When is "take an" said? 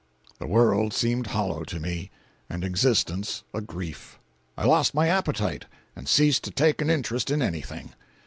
6.49-6.89